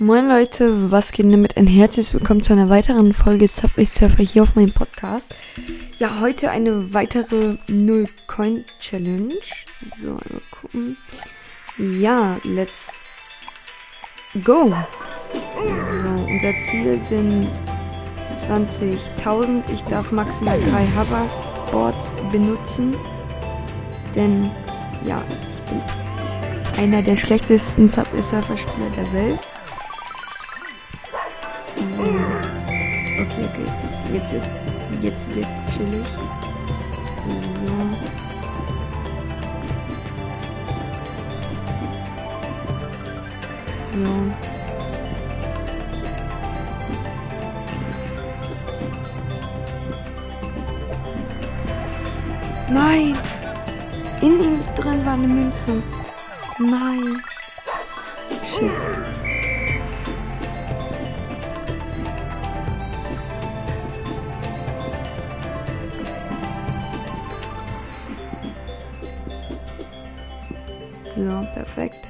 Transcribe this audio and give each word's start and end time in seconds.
Moin 0.00 0.26
Leute, 0.26 0.90
was 0.90 1.12
geht 1.12 1.26
denn 1.26 1.40
mit 1.40 1.56
ein 1.56 1.68
herzliches 1.68 2.12
Willkommen 2.12 2.42
zu 2.42 2.52
einer 2.52 2.68
weiteren 2.68 3.12
Folge 3.12 3.46
Subway 3.46 3.84
Surfer 3.84 4.24
hier 4.24 4.42
auf 4.42 4.56
meinem 4.56 4.72
Podcast. 4.72 5.32
Ja, 6.00 6.18
heute 6.20 6.50
eine 6.50 6.92
weitere 6.92 7.58
Null 7.68 8.06
Coin 8.26 8.64
Challenge. 8.80 9.36
So, 10.02 10.08
einmal 10.08 10.42
gucken. 10.50 10.96
Ja, 11.78 12.40
let's 12.42 12.94
go. 14.42 14.74
So, 15.32 16.24
unser 16.26 16.52
Ziel 16.58 16.98
sind 16.98 17.48
20.000. 18.34 19.62
Ich 19.72 19.82
darf 19.82 20.10
maximal 20.10 20.58
drei 20.72 20.88
Hoverboards 20.88 22.12
benutzen. 22.32 22.96
Denn, 24.16 24.50
ja, 25.06 25.22
ich 25.52 25.62
bin 25.70 25.80
einer 26.82 27.00
der 27.00 27.16
schlechtesten 27.16 27.88
Subway 27.88 28.22
Surfer 28.22 28.56
Spieler 28.56 28.90
der 28.96 29.12
Welt. 29.12 29.38
Okay, 33.36 33.48
okay. 33.48 33.68
Jetzt 34.12 34.32
wird's, 34.32 34.52
jetzt 35.00 35.34
wird 35.34 35.46
chillig. 35.72 36.06
So. 37.26 37.72
So. 43.92 44.10
Nein! 52.70 53.16
In 54.20 54.40
ihm 54.40 54.60
drin 54.76 55.04
war 55.04 55.14
eine 55.14 55.26
Münze. 55.26 55.82
Nein. 56.58 57.20
Shit. 58.42 59.13
So, 71.16 71.46
perfekt. 71.54 72.08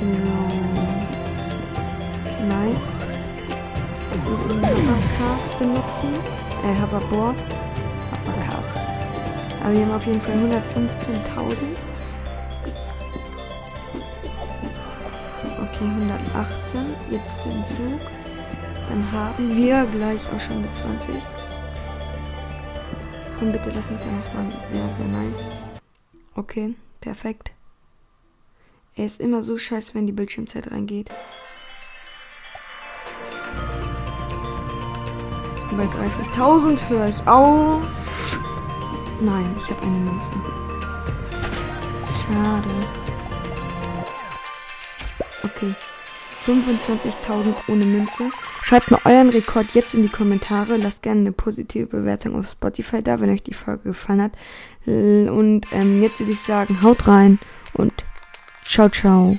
So. 0.00 0.06
Nice. 2.48 2.88
Ich 4.10 4.24
einen 4.26 4.66
Hovercard 4.66 5.58
benutzen. 5.60 6.12
Äh, 6.64 6.74
Hoverboard. 6.82 7.36
Hovercard. 8.10 8.70
Aber 9.62 9.72
wir 9.72 9.82
haben 9.82 9.92
auf 9.92 10.04
jeden 10.04 10.20
Fall 10.20 10.34
115.000. 10.34 11.76
Okay, 15.62 15.84
118. 15.84 16.94
Jetzt 17.12 17.44
den 17.44 17.64
Zug. 17.64 18.21
Dann 18.92 19.10
haben 19.10 19.56
wir 19.56 19.86
gleich 19.86 20.20
auch 20.30 20.38
schon 20.38 20.60
mit 20.60 20.76
20. 20.76 21.14
Komm 23.38 23.50
bitte, 23.50 23.72
lass 23.74 23.90
mich 23.90 24.00
da 24.00 24.06
noch 24.06 24.34
mal. 24.34 24.52
Sehr, 24.70 24.92
sehr 24.92 25.06
nice. 25.06 25.38
Okay, 26.34 26.74
perfekt. 27.00 27.52
Er 28.94 29.06
ist 29.06 29.18
immer 29.18 29.42
so 29.42 29.56
scheiße, 29.56 29.94
wenn 29.94 30.06
die 30.06 30.12
Bildschirmzeit 30.12 30.70
reingeht. 30.70 31.10
Bei 35.70 35.84
30.000 35.84 36.90
höre 36.90 37.08
ich 37.08 37.26
auf. 37.26 37.82
Nein, 39.22 39.56
ich 39.56 39.70
habe 39.70 39.80
eine 39.86 40.00
Münze. 40.00 40.34
Schade. 42.20 42.68
Okay. 45.44 45.74
25.000 46.46 47.54
ohne 47.68 47.84
Münze. 47.84 48.30
Schreibt 48.62 48.90
mir 48.90 48.98
euren 49.04 49.30
Rekord 49.30 49.66
jetzt 49.74 49.94
in 49.94 50.02
die 50.02 50.08
Kommentare. 50.08 50.76
Lasst 50.76 51.02
gerne 51.02 51.20
eine 51.20 51.32
positive 51.32 51.86
Bewertung 51.86 52.38
auf 52.38 52.48
Spotify 52.48 53.02
da, 53.02 53.20
wenn 53.20 53.30
euch 53.30 53.42
die 53.42 53.54
Folge 53.54 53.90
gefallen 53.90 54.22
hat. 54.22 54.32
Und 54.86 55.62
ähm, 55.72 56.02
jetzt 56.02 56.18
würde 56.18 56.32
ich 56.32 56.40
sagen, 56.40 56.82
haut 56.82 57.06
rein 57.06 57.38
und 57.74 57.92
ciao, 58.64 58.88
ciao. 58.88 59.38